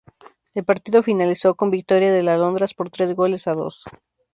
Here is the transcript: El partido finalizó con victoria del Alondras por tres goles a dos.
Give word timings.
El 0.55 0.63
partido 0.65 1.03
finalizó 1.03 1.53
con 1.53 1.69
victoria 1.69 2.11
del 2.11 2.27
Alondras 2.27 2.73
por 2.73 2.89
tres 2.89 3.13
goles 3.13 3.45
a 3.47 3.53
dos. 3.53 3.83